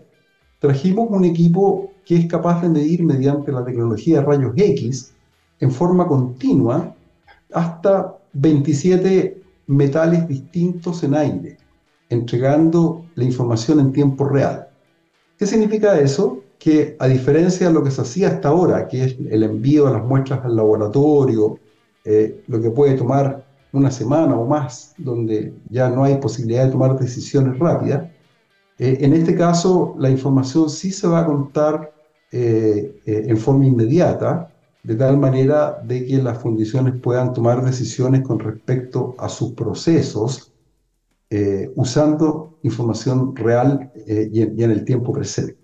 trajimos 0.59 1.09
un 1.11 1.25
equipo 1.25 1.93
que 2.05 2.17
es 2.17 2.27
capaz 2.27 2.63
de 2.63 2.71
medir 2.71 3.05
mediante 3.05 3.53
la 3.53 3.65
tecnología 3.65 4.21
de 4.21 4.27
rayos 4.27 4.53
X 4.57 5.13
en 5.61 5.71
forma 5.71 6.07
continua 6.07 6.95
hasta 7.53 8.17
27 8.33 9.43
metales 9.67 10.27
distintos 10.27 11.03
en 11.05 11.15
aire, 11.15 11.59
entregando 12.09 13.05
la 13.15 13.25
información 13.25 13.81
en 13.81 13.93
tiempo 13.93 14.25
real. 14.25 14.69
¿Qué 15.39 15.47
significa 15.47 15.99
eso? 16.01 16.43
Que 16.59 16.97
a 16.99 17.07
diferencia 17.07 17.69
de 17.69 17.75
lo 17.75 17.85
que 17.85 17.91
se 17.91 18.01
hacía 18.01 18.29
hasta 18.29 18.49
ahora, 18.49 18.89
que 18.89 19.05
es 19.05 19.17
el 19.31 19.43
envío 19.43 19.87
de 19.87 19.93
las 19.93 20.05
muestras 20.05 20.45
al 20.45 20.57
laboratorio, 20.57 21.59
eh, 22.05 22.43
lo 22.49 22.61
que 22.61 22.71
puede 22.71 22.95
tomar 22.95 23.47
una 23.73 23.91
semana 23.91 24.37
o 24.37 24.47
más, 24.47 24.95
donde 24.99 25.55
ya 25.71 25.89
no 25.89 26.05
hay 26.05 26.17
posibilidad 26.17 26.67
de 26.67 26.73
tomar 26.73 26.99
decisiones 26.99 27.59
rápidas. 27.59 28.11
Eh, 28.79 28.99
en 29.01 29.13
este 29.13 29.35
caso, 29.35 29.95
la 29.99 30.11
información 30.11 30.69
sí 30.69 30.91
se 30.91 31.07
va 31.07 31.21
a 31.21 31.27
contar 31.27 31.93
eh, 32.33 33.01
en 33.05 33.37
forma 33.37 33.67
inmediata, 33.67 34.51
de 34.83 34.97
tal 34.97 35.17
manera 35.17 35.81
de 35.85 36.05
que 36.07 36.17
las 36.17 36.39
fundiciones 36.39 37.01
puedan 37.01 37.33
tomar 37.33 37.65
decisiones 37.65 38.23
con 38.23 38.41
respecto 38.41 39.15
a 39.19 39.29
sus 39.29 39.53
procesos, 39.53 40.53
usando 41.77 42.59
información 42.63 43.35
real 43.35 43.91
y 44.07 44.43
en, 44.43 44.59
y, 44.59 44.65
en, 44.65 44.71
el 44.71 44.85
tiempo 44.85 45.13
presente. 45.13 45.57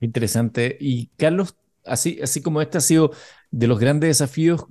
Interesante. 0.00 0.78
Y 0.80 1.08
Carlos, 1.18 1.54
así, 1.84 2.18
así 2.22 2.40
como 2.40 2.60
este 2.62 2.78
ha 2.78 2.80
sido 2.80 3.10
de 3.50 3.66
los 3.66 3.78
grandes 3.78 4.08
desafíos 4.08 4.66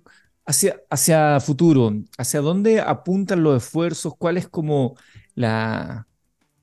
hacia, 0.45 0.81
hacia 0.89 1.39
futuro, 1.39 1.93
hacia 2.17 2.41
dónde 2.41 2.81
apuntan 2.81 3.43
los 3.43 3.63
esfuerzos, 3.63 4.13
cuál 4.17 4.37
es 4.37 4.47
como 4.47 4.95
la, 5.35 6.07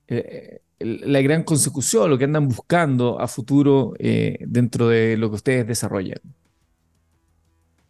eh, 0.08 0.60
la 0.80 1.20
gran 1.20 1.44
consecución, 1.44 2.10
lo 2.10 2.18
que 2.18 2.24
andan 2.24 2.48
buscando 2.48 3.20
a 3.20 3.28
futuro 3.28 3.94
eh, 3.98 4.38
dentro 4.46 4.88
de 4.88 5.16
lo 5.16 5.30
que 5.30 5.36
ustedes 5.36 5.66
desarrollan. 5.66 6.20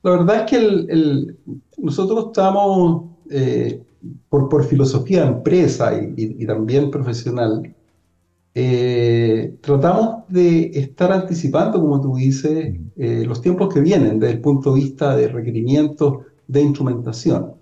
La 0.02 0.10
verdad 0.12 0.44
es 0.44 0.50
que 0.50 1.34
nosotros 1.78 2.26
estamos, 2.26 3.06
eh, 3.30 3.82
por, 4.28 4.48
por, 4.48 4.64
filosofía 4.64 5.26
empresa 5.26 5.92
y 5.94 6.46
también 6.46 6.90
profesional, 6.92 7.74
eh, 8.58 9.54
tratamos 9.60 10.26
de 10.28 10.70
estar 10.72 11.12
anticipando, 11.12 11.78
como 11.78 12.00
tú 12.00 12.16
dices, 12.16 12.74
eh, 12.96 13.22
los 13.26 13.42
tiempos 13.42 13.72
que 13.72 13.80
vienen 13.80 14.18
desde 14.18 14.32
el 14.36 14.40
punto 14.40 14.72
de 14.72 14.80
vista 14.80 15.14
de 15.14 15.28
requerimientos 15.28 16.24
de 16.48 16.62
instrumentación. 16.62 17.52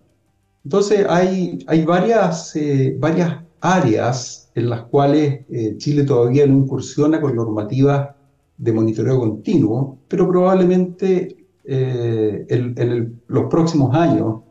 Entonces, 0.62 1.04
hay, 1.08 1.58
hay 1.66 1.84
varias, 1.84 2.54
eh, 2.54 2.96
varias 2.96 3.42
áreas 3.60 4.52
en 4.54 4.70
las 4.70 4.82
cuales 4.82 5.40
Chile 5.78 6.04
todavía 6.04 6.46
no 6.46 6.58
incursiona 6.58 7.20
con 7.20 7.34
normativas 7.34 8.10
de 8.56 8.72
monitoreo 8.72 9.18
continuo, 9.18 9.98
pero 10.06 10.28
probablemente 10.28 11.44
en 11.64 13.20
los 13.26 13.44
próximos 13.50 13.96
años 13.96 14.42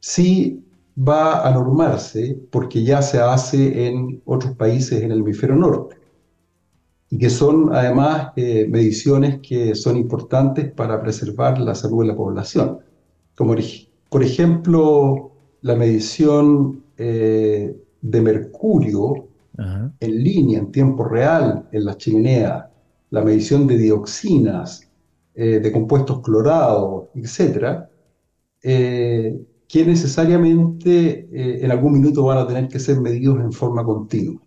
sí 0.00 0.63
va 0.96 1.46
a 1.46 1.50
normarse 1.52 2.38
porque 2.50 2.84
ya 2.84 3.02
se 3.02 3.20
hace 3.20 3.88
en 3.88 4.22
otros 4.24 4.56
países 4.56 5.02
en 5.02 5.10
el 5.10 5.20
hemisferio 5.20 5.56
norte 5.56 5.96
y 7.10 7.18
que 7.18 7.30
son 7.30 7.74
además 7.74 8.32
eh, 8.36 8.66
mediciones 8.68 9.40
que 9.40 9.74
son 9.74 9.96
importantes 9.96 10.72
para 10.72 11.00
preservar 11.00 11.60
la 11.60 11.74
salud 11.74 12.02
de 12.02 12.08
la 12.08 12.16
población, 12.16 12.78
como 13.36 13.54
por 14.08 14.22
ejemplo 14.22 15.30
la 15.62 15.74
medición 15.74 16.82
eh, 16.96 17.76
de 18.00 18.20
mercurio 18.20 19.28
en 19.56 20.24
línea, 20.24 20.58
en 20.58 20.72
tiempo 20.72 21.04
real, 21.04 21.68
en 21.70 21.84
las 21.84 21.98
chimeneas, 21.98 22.64
la 23.10 23.22
medición 23.22 23.68
de 23.68 23.78
dioxinas, 23.78 24.90
eh, 25.36 25.60
de 25.60 25.70
compuestos 25.70 26.20
clorados, 26.20 27.04
etc., 27.14 27.84
que 29.68 29.84
necesariamente 29.84 31.28
en 31.64 31.70
algún 31.70 31.94
minuto 31.94 32.24
van 32.24 32.38
a 32.38 32.46
tener 32.46 32.68
que 32.68 32.78
ser 32.78 33.00
medidos 33.00 33.40
en 33.40 33.52
forma 33.52 33.84
continua. 33.84 34.40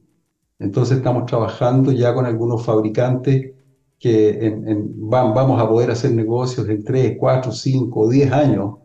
Entonces 0.59 0.97
estamos 0.97 1.25
trabajando 1.25 1.91
ya 1.91 2.13
con 2.13 2.25
algunos 2.25 2.65
fabricantes 2.65 3.53
que 3.99 4.55
van, 4.95 5.33
vamos 5.33 5.61
a 5.61 5.67
poder 5.67 5.91
hacer 5.91 6.11
negocios 6.11 6.67
en 6.69 6.83
3, 6.83 7.17
4, 7.19 7.51
5 7.51 7.99
o 7.99 8.09
10 8.09 8.31
años. 8.31 8.75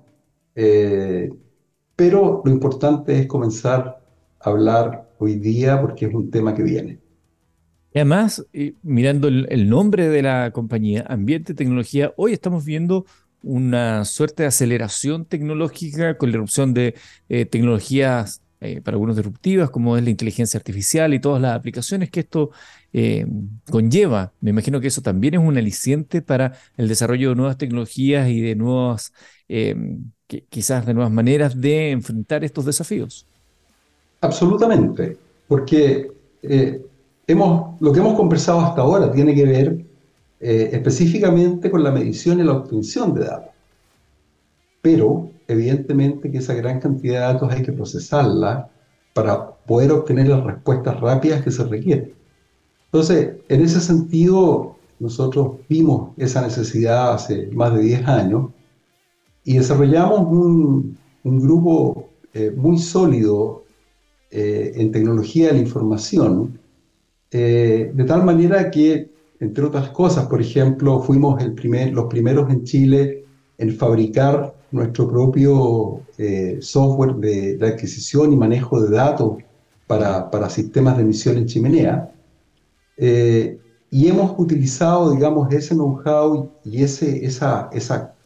pero 1.96 2.42
lo 2.44 2.50
importante 2.50 3.18
es 3.18 3.26
comenzar 3.26 4.02
a 4.40 4.50
hablar 4.50 5.10
hoy 5.18 5.36
día 5.36 5.80
porque 5.80 6.06
es 6.06 6.14
un 6.14 6.30
tema 6.30 6.54
que 6.54 6.62
viene. 6.62 7.02
Además, 7.94 8.46
mirando 8.82 9.28
el, 9.28 9.68
nombre 9.68 10.08
de 10.08 10.22
la 10.22 10.50
compañía, 10.50 11.04
Ambiente 11.08 11.52
Tecnología, 11.52 12.12
hoy 12.16 12.32
estamos 12.32 12.64
viendo 12.64 13.04
una 13.42 14.04
suerte 14.04 14.44
de 14.44 14.48
aceleración 14.48 15.24
tecnológica 15.24 16.16
con 16.16 16.30
la 16.30 16.36
erupción 16.36 16.74
de 16.74 16.94
eh, 17.28 17.44
tecnologías 17.44 18.42
eh, 18.60 18.80
para 18.80 18.94
algunos 18.94 19.16
disruptivas, 19.16 19.70
como 19.70 19.96
es 19.96 20.04
la 20.04 20.10
inteligencia 20.10 20.58
artificial 20.58 21.12
y 21.14 21.20
todas 21.20 21.42
las 21.42 21.56
aplicaciones 21.56 22.10
que 22.10 22.20
esto 22.20 22.50
eh, 22.92 23.26
conlleva. 23.70 24.32
Me 24.40 24.50
imagino 24.50 24.80
que 24.80 24.86
eso 24.86 25.02
también 25.02 25.34
es 25.34 25.40
un 25.40 25.58
aliciente 25.58 26.22
para 26.22 26.52
el 26.76 26.88
desarrollo 26.88 27.30
de 27.30 27.34
nuevas 27.34 27.58
tecnologías 27.58 28.28
y 28.28 28.40
de 28.40 28.54
nuevas, 28.54 29.12
quizás 30.48 30.86
de 30.86 30.94
nuevas 30.94 31.12
maneras 31.12 31.60
de 31.60 31.90
enfrentar 31.90 32.44
estos 32.44 32.64
desafíos. 32.64 33.26
Absolutamente, 34.20 35.18
porque 35.48 36.10
hemos, 37.26 37.80
lo 37.80 37.92
que 37.92 37.98
hemos 37.98 38.14
conversado 38.14 38.60
hasta 38.60 38.80
ahora 38.82 39.10
tiene 39.10 39.34
que 39.34 39.44
ver 39.44 39.91
eh, 40.44 40.70
específicamente 40.72 41.70
con 41.70 41.84
la 41.84 41.92
medición 41.92 42.40
y 42.40 42.42
la 42.42 42.54
obtención 42.54 43.14
de 43.14 43.26
datos. 43.26 43.52
Pero, 44.80 45.30
evidentemente, 45.46 46.32
que 46.32 46.38
esa 46.38 46.52
gran 46.54 46.80
cantidad 46.80 47.14
de 47.14 47.34
datos 47.34 47.52
hay 47.52 47.62
que 47.62 47.70
procesarla 47.70 48.68
para 49.14 49.52
poder 49.52 49.92
obtener 49.92 50.26
las 50.26 50.42
respuestas 50.42 50.98
rápidas 50.98 51.44
que 51.44 51.52
se 51.52 51.62
requieren. 51.62 52.14
Entonces, 52.86 53.36
en 53.48 53.60
ese 53.60 53.80
sentido, 53.80 54.74
nosotros 54.98 55.58
vimos 55.68 56.10
esa 56.16 56.42
necesidad 56.42 57.12
hace 57.12 57.46
más 57.52 57.72
de 57.74 57.82
10 57.82 58.08
años 58.08 58.50
y 59.44 59.58
desarrollamos 59.58 60.22
un, 60.22 60.98
grupo 61.22 62.08
eh, 62.34 62.52
muy 62.56 62.78
sólido 62.78 63.62
eh, 64.32 64.72
en 64.74 64.90
tecnología 64.90 65.48
de 65.48 65.52
la 65.52 65.60
información, 65.60 66.58
de 67.30 68.04
tal 68.06 68.24
manera 68.24 68.70
que, 68.70 69.11
entre 69.42 69.64
otras 69.64 69.88
cosas, 69.88 70.26
por 70.28 70.40
ejemplo, 70.40 71.00
fuimos 71.00 71.42
los 71.42 72.06
primeros 72.06 72.48
en 72.48 72.62
Chile 72.62 73.24
en 73.58 73.74
fabricar 73.74 74.54
nuestro 74.70 75.08
propio 75.08 76.00
eh, 76.16 76.58
software 76.60 77.16
de, 77.16 77.58
adquisición 77.66 78.32
y 78.32 78.36
manejo 78.36 78.80
de 78.80 78.94
datos 78.96 79.38
para, 79.88 80.48
sistemas 80.48 80.96
de 80.96 81.02
emisión 81.02 81.38
en 81.38 81.46
chimenea. 81.46 82.12
y 83.90 84.06
hemos 84.06 84.38
utilizado, 84.38 85.10
digamos, 85.10 85.52
ese 85.52 85.74
know-how 85.74 86.48
y 86.64 86.84
esa, 86.84 87.68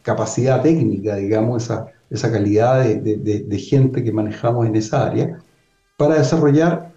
capacidad 0.03 0.61
técnica, 0.61 1.15
digamos, 1.15 1.63
esa, 2.11 2.31
calidad 2.31 2.85
de, 2.85 3.59
gente 3.59 4.03
que 4.03 4.11
manejamos 4.11 4.67
en 4.67 4.75
esa 4.75 5.07
área, 5.07 5.39
para 5.97 6.19
desarrollar 6.19 6.93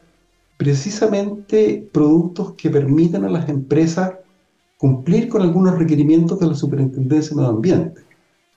precisamente 0.61 1.88
productos 1.90 2.52
que 2.52 2.69
permitan 2.69 3.25
a 3.25 3.31
las 3.31 3.49
empresas 3.49 4.12
cumplir 4.76 5.31
con 5.31 5.40
algunos 5.40 5.79
requerimientos 5.79 6.38
de 6.38 6.49
la 6.49 6.55
Superintendencia 6.55 7.31
de 7.31 7.37
Medio 7.37 7.49
Ambiente, 7.49 8.02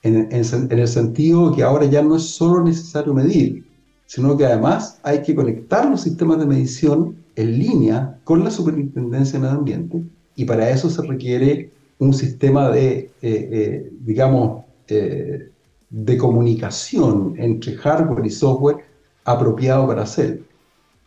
en, 0.02 0.28
el 0.30 0.88
sentido 0.90 1.56
que 1.56 1.64
ahora 1.64 1.86
ya 1.86 2.02
no 2.02 2.18
es 2.18 2.24
solo 2.24 2.62
necesario 2.62 3.14
medir, 3.14 3.64
sino 4.06 4.36
que 4.36 4.46
además 4.46 5.00
hay 5.02 5.22
que 5.22 5.34
conectar 5.34 5.90
los 5.90 6.02
sistemas 6.02 6.40
de 6.40 6.46
medición 6.46 7.16
en 7.38 7.58
línea 7.58 8.20
con 8.26 8.44
la 8.44 8.52
Superintendencia 8.52 9.40
de 9.40 9.46
Medio 9.46 9.60
Ambiente 9.60 10.04
y 10.36 10.44
para 10.44 10.70
eso 10.70 10.89
se 10.89 11.04
requiere 11.04 11.72
un 12.00 12.13
sistema 12.13 12.70
de, 12.70 12.98
eh, 12.98 13.12
eh, 13.22 13.92
digamos, 14.02 14.66
eh, 14.89 15.52
de 15.89 16.18
comunicación 16.18 17.36
entre 17.38 17.78
hardware 17.78 18.26
y 18.26 18.30
software 18.30 18.84
apropiado 19.24 19.88
para 19.88 20.02
hacer. 20.02 20.44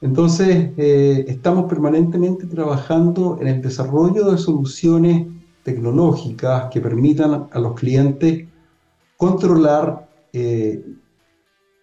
Entonces, 0.01 0.71
eh, 0.77 1.25
estamos 1.29 1.65
permanentemente 1.69 2.47
trabajando 2.47 3.39
en 3.41 3.49
el 3.49 3.63
desarrollo 3.63 4.31
de 4.31 4.39
soluciones 4.39 5.27
tecnológicas 5.63 6.69
que 6.71 6.81
permitan 6.81 7.49
a 7.51 7.59
los 7.59 7.75
clientes 7.75 8.47
controlar 9.17 10.09
eh, 10.33 10.85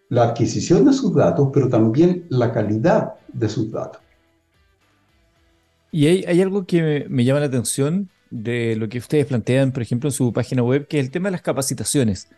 la 0.10 0.24
adquisición 0.24 0.86
de 0.86 0.94
sus 0.94 1.14
datos, 1.16 1.50
pero 1.52 1.68
también 1.70 2.26
la 2.30 2.52
calidad 2.52 3.16
de 3.34 3.50
sus 3.50 3.72
datos. 3.72 4.00
Y 5.92 6.08
hay, 6.08 6.42
algo 6.42 6.66
que 6.66 7.06
me, 7.10 7.24
llama 7.24 7.40
la 7.40 7.48
atención 7.48 8.10
de 8.32 8.76
lo 8.76 8.90
que 8.90 8.98
ustedes 8.98 9.26
plantean, 9.28 9.72
por 9.72 9.84
ejemplo, 9.84 10.10
en 10.10 10.14
su 10.14 10.34
página 10.34 10.64
web, 10.64 10.88
que 10.88 11.00
es 11.00 11.06
el 11.06 11.12
tema 11.12 11.28
de 11.28 11.34
las 11.34 11.42
capacitaciones 11.42 12.30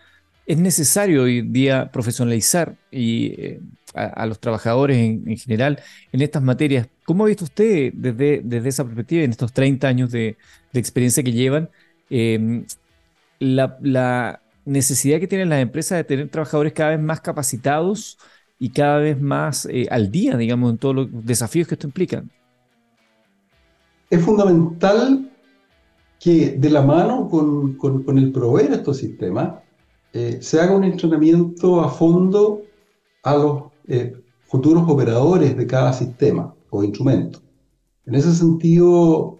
es 0.45 0.57
necesario 0.57 1.23
hoy 1.23 1.41
día 1.41 1.91
profesionalizar 1.91 2.75
y, 2.91 3.27
eh, 3.37 3.61
a, 3.95 4.25
los 4.25 4.39
trabajadores 4.39 4.97
en, 4.97 5.37
general 5.37 5.79
en 6.11 6.21
estas 6.21 6.43
materias. 6.43 6.87
¿Cómo 7.05 7.23
ha 7.23 7.27
visto 7.27 7.45
usted 7.45 7.93
desde, 7.93 8.41
desde 8.43 8.69
esa 8.69 8.83
perspectiva, 8.83 9.23
en 9.23 9.31
estos 9.31 9.53
30 9.53 9.87
años 9.87 10.11
de, 10.11 10.37
experiencia 10.73 11.23
que 11.23 11.31
llevan, 11.31 11.69
em, 12.09 12.65
la, 13.39 14.41
necesidad 14.65 15.19
que 15.19 15.27
tienen 15.27 15.49
las 15.49 15.61
empresas 15.61 15.99
de 15.99 16.03
tener 16.03 16.27
trabajadores 16.29 16.73
cada 16.73 16.89
vez 16.91 16.99
más 16.99 17.21
capacitados 17.21 18.17
y 18.57 18.69
cada 18.69 18.97
vez 18.97 19.21
más 19.21 19.67
eh, 19.67 19.87
al 19.91 20.09
día, 20.09 20.35
digamos, 20.37 20.71
en 20.71 20.77
todos 20.79 20.95
los 20.95 21.07
desafíos 21.11 21.67
que 21.67 21.75
esto 21.75 21.85
implica? 21.85 22.23
Es 24.09 24.21
fundamental 24.21 25.29
que 26.19 26.55
de 26.57 26.69
la 26.71 26.81
mano 26.81 27.29
con, 27.29 27.75
con 27.75 28.17
el 28.17 28.31
proveer 28.31 28.73
estos 28.73 28.97
sistemas, 28.97 29.64
eh, 30.17 30.41
se 30.41 30.61
haga 30.61 30.77
un 30.77 30.85
entrenamiento 30.85 31.81
a 31.81 31.89
fondo 31.89 32.61
a 33.23 33.35
los 33.35 33.63
eh, 33.85 34.13
futuros 34.45 34.89
operadores 34.89 35.57
de 35.57 35.67
cada 35.67 35.91
sistema 35.91 36.55
o 36.69 36.85
instrumento. 36.85 37.41
En 38.05 38.15
ese 38.15 38.33
sentido, 38.33 39.37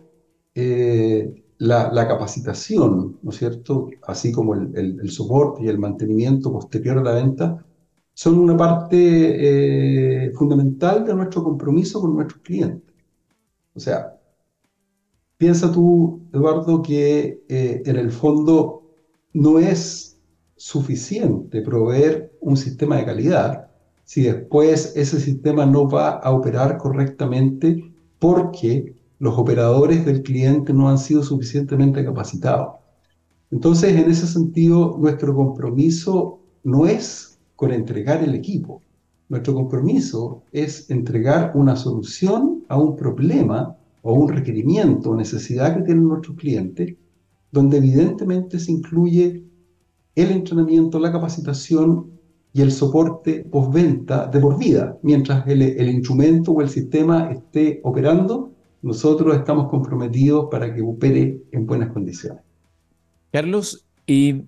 eh, 0.54 1.34
la, 1.60 2.08
capacitación, 2.10 3.18
¿no 3.24 3.32
es 3.32 3.38
cierto?, 3.38 3.88
así 4.06 4.34
como 4.34 4.54
el, 4.54 5.10
soporte 5.10 5.64
y 5.64 5.70
el 5.70 5.80
mantenimiento 5.80 6.52
posterior 6.52 6.98
a 6.98 7.04
la 7.04 7.14
venta, 7.14 7.66
son 8.14 8.38
una 8.38 8.58
parte 8.58 10.30
fundamental 10.36 11.06
de 11.06 11.16
nuestro 11.16 11.42
compromiso 11.42 12.02
con 12.02 12.16
nuestros 12.16 12.42
clientes. 12.42 12.94
O 13.74 13.80
sea, 13.80 14.20
piensa 15.38 15.72
tú, 15.72 16.20
Eduardo, 16.34 16.82
que 16.82 17.46
en 17.48 17.96
el 17.96 18.12
fondo 18.12 18.84
no 19.34 19.58
es 19.60 20.15
suficiente 20.56 21.62
proveer 21.62 22.32
un 22.40 22.56
sistema 22.58 22.98
de 22.98 23.06
calidad 23.06 23.68
si 24.06 24.24
después 24.24 24.94
ese 24.96 25.20
sistema 25.20 25.66
no 25.66 25.90
va 25.90 26.12
a 26.12 26.32
operar 26.32 26.78
correctamente 26.78 27.92
porque 28.20 28.96
los 29.20 29.38
operadores 29.38 30.06
del 30.06 30.22
cliente 30.22 30.74
no 30.74 30.90
han 30.90 30.98
sido 30.98 31.24
suficientemente 31.24 32.06
capacitados. 32.06 32.76
Entonces, 33.52 33.96
en 33.96 34.10
ese 34.10 34.28
sentido, 34.28 34.98
nuestro 35.00 35.34
compromiso 35.36 36.40
no 36.64 36.86
es 36.86 37.38
con 37.56 37.72
entregar 37.72 38.24
el 38.24 38.36
equipo. 38.36 38.82
Nuestro 39.30 39.56
compromiso 39.56 40.44
es 40.52 40.90
entregar 40.90 41.52
una 41.56 41.76
solución 41.76 42.64
a 42.68 42.78
un 42.78 42.96
problema 42.96 43.76
o 44.04 44.14
un 44.14 44.30
requerimiento 44.30 45.12
o 45.12 45.16
necesidad 45.16 45.76
que 45.76 45.84
tiene 45.84 46.02
nuestro 46.02 46.36
cliente, 46.36 46.98
donde 47.52 47.78
evidentemente 47.78 48.60
se 48.60 48.72
incluye 48.72 49.44
el 50.16 50.32
entrenamiento, 50.32 51.00
la 51.00 51.12
capacitación 51.12 52.12
y 52.54 52.62
el 52.62 52.72
soporte 52.72 53.44
postventa 53.52 54.28
de 54.28 54.40
por 54.40 54.58
vida. 54.58 54.98
Mientras 55.04 55.46
el, 55.48 55.62
el, 55.62 55.90
instrumento 55.90 56.54
o 56.54 56.62
el 56.62 56.70
sistema 56.70 57.30
esté 57.32 57.82
operando, 57.84 58.54
nosotros 58.82 59.36
estamos 59.36 59.70
comprometidos 59.70 60.48
para 60.50 60.74
que 60.74 60.82
opere 60.82 61.42
en 61.52 61.66
buenas 61.66 61.92
condiciones. 61.92 62.42
Carlos, 63.32 63.86
y 64.08 64.44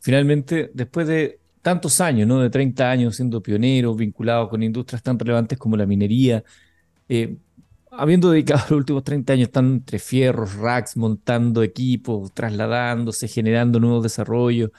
finalmente, 0.00 0.70
después 0.74 1.06
de 1.06 1.38
tantos 1.62 2.00
años, 2.00 2.26
¿no? 2.26 2.40
de 2.40 2.50
30 2.50 2.90
años 2.90 3.16
siendo 3.16 3.42
pionero, 3.42 3.94
vinculado 3.94 4.48
con 4.48 4.62
industrias 4.62 5.02
tan 5.02 5.18
relevantes 5.18 5.56
como 5.56 5.76
la 5.76 5.86
minería, 5.86 6.44
eh, 7.08 7.36
habiendo 7.90 8.30
dedicado 8.30 8.62
los 8.70 8.78
últimos 8.78 9.04
30 9.04 9.32
años 9.32 9.48
están 9.48 9.66
entre 9.74 9.98
fierros, 9.98 10.56
racks, 10.56 10.96
montando 10.96 11.62
equipos, 11.62 12.32
trasladándose, 12.32 13.28
generando 13.28 13.80
nuevos 13.80 14.02
desarrollos, 14.02 14.70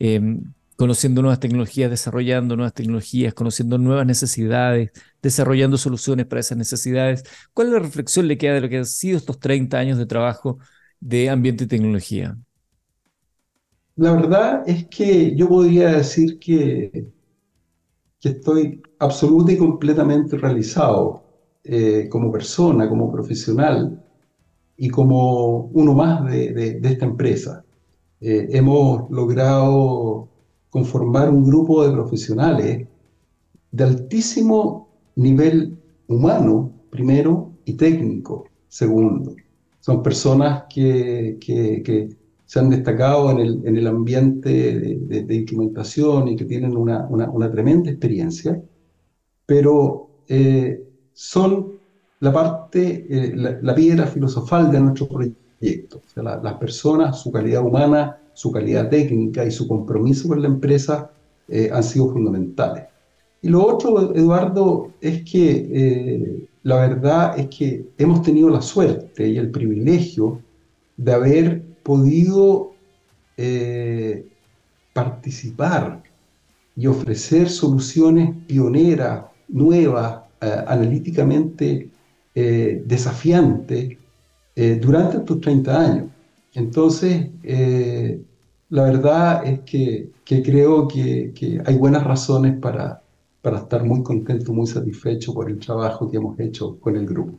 Em, 0.00 0.42
conociendo 0.76 1.20
nuevas 1.20 1.40
tecnologías, 1.40 1.90
desarrollando 1.90 2.56
nuevas 2.56 2.72
tecnologías, 2.72 3.34
conociendo 3.34 3.76
nuevas 3.76 4.06
necesidades, 4.06 4.92
desarrollando 5.22 5.76
soluciones 5.76 6.24
para 6.24 6.40
esas 6.40 6.56
necesidades. 6.56 7.22
¿Cuál 7.52 7.68
es 7.68 7.74
la 7.74 7.78
reflexión 7.80 8.26
le 8.26 8.38
queda 8.38 8.54
de 8.54 8.62
lo 8.62 8.68
que 8.70 8.78
han 8.78 8.86
sido 8.86 9.18
estos 9.18 9.38
30 9.38 9.78
años 9.78 9.98
de 9.98 10.06
trabajo 10.06 10.58
de 10.98 11.28
ambiente 11.28 11.64
y 11.64 11.66
tecnología? 11.66 12.34
La 13.96 14.12
verdad 14.12 14.62
es 14.66 14.86
que 14.86 15.36
yo 15.36 15.48
podría 15.48 15.92
decir 15.92 16.38
que 16.38 17.06
estoy 18.22 18.80
absoluta 18.98 19.52
y 19.52 19.58
completamente 19.58 20.38
realizado 20.38 21.24
eh, 21.62 22.08
como 22.08 22.32
persona, 22.32 22.88
como 22.88 23.12
profesional 23.12 24.02
y 24.78 24.88
como 24.88 25.66
uno 25.74 25.92
más 25.92 26.24
de, 26.24 26.80
esta 26.82 27.04
empresa. 27.04 27.64
Eh, 28.20 28.48
hemos 28.50 29.10
logrado 29.10 30.28
conformar 30.70 31.30
un 31.30 31.44
grupo 31.44 31.84
de 31.84 31.92
profesionales 31.92 32.86
de 33.72 33.84
altísimo 33.84 34.88
nivel 35.16 35.78
humano, 36.06 36.72
primero, 36.90 37.52
y 37.64 37.74
técnico, 37.74 38.46
segundo. 38.68 39.34
Son 39.80 40.02
personas 40.02 40.64
que, 40.68 41.38
que, 41.40 42.08
se 42.46 42.58
han 42.58 42.68
destacado 42.68 43.30
en 43.30 43.38
el, 43.38 43.62
en 43.64 43.76
el 43.76 43.86
ambiente 43.86 44.50
de, 44.50 45.22
de, 45.22 45.34
instrumentación 45.36 46.26
y 46.26 46.34
que 46.36 46.44
tienen 46.44 46.76
una, 46.76 47.06
una, 47.08 47.30
una 47.30 47.48
tremenda 47.48 47.90
experiencia, 47.90 48.60
pero 49.46 50.10
eh, 50.26 50.82
son 51.12 51.78
la 52.20 52.32
parte, 52.32 53.06
eh, 53.08 53.32
la, 53.36 53.74
piedra 53.74 54.06
filosofal 54.06 54.70
de 54.70 54.80
nuestro 54.80 55.08
proyecto. 55.08 55.49
Las 55.60 56.54
personas, 56.54 57.20
su 57.20 57.30
calidad 57.30 57.62
humana, 57.64 58.18
su 58.32 58.50
calidad 58.50 58.88
técnica 58.88 59.44
y 59.44 59.50
su 59.50 59.68
compromiso 59.68 60.28
con 60.28 60.40
la 60.40 60.48
empresa 60.48 61.10
eh, 61.48 61.70
han 61.72 61.82
sido 61.82 62.10
fundamentales. 62.10 62.84
Y 63.42 63.48
lo 63.48 63.66
otro, 63.66 64.14
Eduardo, 64.14 64.92
es 65.00 65.22
que 65.24 66.48
la 66.62 66.76
verdad 66.76 67.38
es 67.38 67.48
que 67.48 67.86
hemos 67.96 68.22
tenido 68.22 68.50
la 68.50 68.60
suerte 68.60 69.28
y 69.28 69.38
el 69.38 69.50
privilegio 69.50 70.42
de 70.96 71.12
haber 71.12 71.62
podido 71.82 72.72
eh, 73.36 74.26
participar 74.92 76.02
y 76.76 76.86
ofrecer 76.86 77.48
soluciones 77.48 78.34
pioneras, 78.46 79.24
nuevas, 79.48 80.20
eh, 80.42 80.64
analíticamente 80.66 81.88
eh, 84.60 84.78
durante 84.80 85.18
estos 85.18 85.40
30 85.40 85.80
años. 85.80 86.04
Entonces, 86.54 87.28
la 88.68 88.84
verdad 88.84 89.46
es 89.46 89.60
que, 89.60 90.10
creo 90.24 90.86
que, 90.88 91.32
que, 91.34 91.62
hay 91.64 91.76
buenas 91.76 92.04
razones 92.04 92.58
para, 92.58 93.02
para 93.42 93.58
estar 93.58 93.84
muy 93.84 94.02
contento, 94.02 94.52
muy 94.52 94.66
satisfecho 94.66 95.32
por 95.32 95.50
el 95.50 95.58
trabajo 95.58 96.10
que 96.10 96.16
hemos 96.18 96.38
hecho 96.38 96.78
con 96.78 96.96
el 96.96 97.06
grupo. 97.06 97.38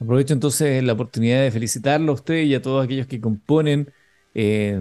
Aprovecho 0.00 0.34
entonces 0.34 0.82
la 0.82 0.92
oportunidad 0.92 1.42
de 1.42 1.50
felicitarlo 1.50 2.12
a 2.12 2.14
usted 2.14 2.42
y 2.42 2.54
a 2.54 2.62
todos 2.62 2.84
aquellos 2.84 3.06
que 3.06 3.20
componen 3.20 3.90
eh, 4.34 4.80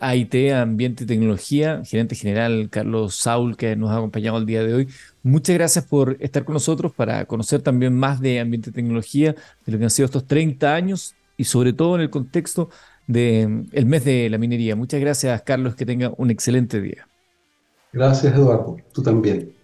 AIT, 0.00 0.52
Ambiente 0.52 1.04
y 1.04 1.06
Tecnología, 1.06 1.82
gerente 1.84 2.14
general 2.14 2.68
Carlos 2.70 3.16
Saul, 3.16 3.56
que 3.56 3.74
nos 3.74 3.90
ha 3.90 3.96
acompañado 3.96 4.38
el 4.38 4.46
día 4.46 4.62
de 4.62 4.74
hoy. 4.74 4.88
Muchas 5.22 5.54
gracias 5.54 5.86
por 5.86 6.16
estar 6.20 6.44
con 6.44 6.52
nosotros 6.52 6.92
para 6.94 7.24
conocer 7.24 7.62
también 7.62 7.96
más 7.96 8.20
de 8.20 8.40
Ambiente 8.40 8.70
y 8.70 8.72
Tecnología, 8.72 9.34
de 9.64 9.72
lo 9.72 9.78
que 9.78 9.84
han 9.84 9.90
sido 9.90 10.06
estos 10.06 10.26
30 10.26 10.74
años 10.74 11.14
y 11.36 11.44
sobre 11.44 11.72
todo 11.72 11.94
en 11.96 12.02
el 12.02 12.10
contexto 12.10 12.68
del 13.06 13.66
el 13.72 13.86
mes 13.86 14.04
de 14.04 14.28
la 14.28 14.38
minería. 14.38 14.76
Muchas 14.76 15.00
gracias, 15.00 15.42
Carlos, 15.42 15.74
que 15.74 15.86
tenga 15.86 16.12
un 16.16 16.30
excelente 16.30 16.80
día. 16.80 17.08
Gracias, 17.92 18.34
Eduardo. 18.34 18.76
Tú 18.92 19.02
también. 19.02 19.59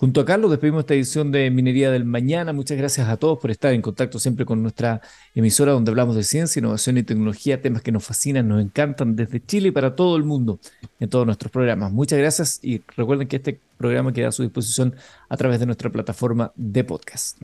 Junto 0.00 0.22
a 0.22 0.24
Carlos 0.24 0.50
despedimos 0.50 0.80
esta 0.80 0.94
edición 0.94 1.30
de 1.30 1.50
Minería 1.50 1.90
del 1.90 2.06
Mañana. 2.06 2.54
Muchas 2.54 2.78
gracias 2.78 3.06
a 3.06 3.18
todos 3.18 3.38
por 3.38 3.50
estar 3.50 3.74
en 3.74 3.82
contacto 3.82 4.18
siempre 4.18 4.46
con 4.46 4.62
nuestra 4.62 5.02
emisora 5.34 5.72
donde 5.72 5.90
hablamos 5.90 6.16
de 6.16 6.22
ciencia, 6.22 6.58
innovación 6.58 6.96
y 6.96 7.02
tecnología, 7.02 7.60
temas 7.60 7.82
que 7.82 7.92
nos 7.92 8.02
fascinan, 8.02 8.48
nos 8.48 8.62
encantan 8.62 9.14
desde 9.14 9.44
Chile 9.44 9.68
y 9.68 9.70
para 9.72 9.94
todo 9.94 10.16
el 10.16 10.24
mundo 10.24 10.58
en 11.00 11.10
todos 11.10 11.26
nuestros 11.26 11.52
programas. 11.52 11.92
Muchas 11.92 12.18
gracias 12.18 12.60
y 12.62 12.80
recuerden 12.96 13.28
que 13.28 13.36
este 13.36 13.60
programa 13.76 14.10
queda 14.14 14.28
a 14.28 14.32
su 14.32 14.42
disposición 14.42 14.94
a 15.28 15.36
través 15.36 15.60
de 15.60 15.66
nuestra 15.66 15.90
plataforma 15.90 16.50
de 16.56 16.82
podcast. 16.82 17.36